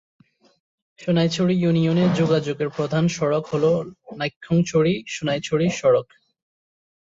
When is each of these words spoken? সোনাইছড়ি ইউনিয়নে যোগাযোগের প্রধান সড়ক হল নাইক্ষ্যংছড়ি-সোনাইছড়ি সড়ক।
সোনাইছড়ি 0.99 1.53
ইউনিয়নে 1.57 2.05
যোগাযোগের 2.11 2.69
প্রধান 2.69 3.03
সড়ক 3.07 3.43
হল 3.53 3.65
নাইক্ষ্যংছড়ি-সোনাইছড়ি 4.17 5.67
সড়ক। 5.71 6.07